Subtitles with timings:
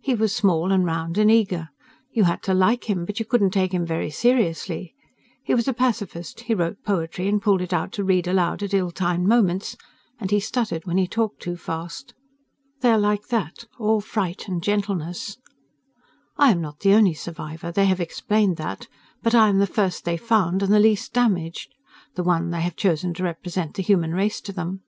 [0.00, 1.68] He was small and round and eager.
[2.10, 4.94] You had to like him, but you couldn't take him very seriously.
[5.42, 8.72] He was a pacifist; he wrote poetry and pulled it out to read aloud at
[8.72, 9.76] ill timed moments;
[10.18, 12.14] and he stuttered when he talked too fast.
[12.80, 15.36] They are like that, all fright and gentleness.
[16.38, 18.86] I am not the only survivor they have explained that
[19.22, 21.74] but I am the first they found, and the least damaged,
[22.14, 24.80] the one they have chosen to represent the human race to them.